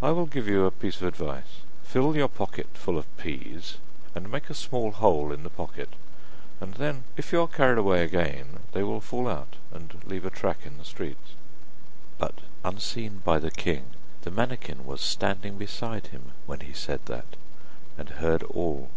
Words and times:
'I 0.00 0.10
will 0.12 0.24
give 0.26 0.48
you 0.48 0.64
a 0.64 0.70
piece 0.70 1.02
of 1.02 1.02
advice. 1.02 1.60
Fill 1.82 2.16
your 2.16 2.28
pocket 2.28 2.66
full 2.72 2.96
of 2.96 3.14
peas, 3.18 3.76
and 4.14 4.30
make 4.30 4.48
a 4.48 4.54
small 4.54 4.90
hole 4.90 5.30
in 5.30 5.42
the 5.42 5.50
pocket, 5.50 5.90
and 6.62 6.72
then 6.76 7.04
if 7.18 7.30
you 7.30 7.42
are 7.42 7.46
carried 7.46 7.76
away 7.76 8.02
again, 8.02 8.60
they 8.72 8.82
will 8.82 9.02
fall 9.02 9.28
out 9.28 9.56
and 9.70 10.00
leave 10.06 10.24
a 10.24 10.30
track 10.30 10.60
in 10.64 10.78
the 10.78 10.84
streets.' 10.86 11.34
But 12.16 12.38
unseen 12.64 13.18
by 13.22 13.38
the 13.38 13.50
king, 13.50 13.88
the 14.22 14.30
manikin 14.30 14.86
was 14.86 15.02
standing 15.02 15.58
beside 15.58 16.06
him 16.06 16.32
when 16.46 16.60
he 16.60 16.72
said 16.72 17.04
that, 17.04 17.36
and 17.98 18.08
heard 18.08 18.44
all. 18.44 18.88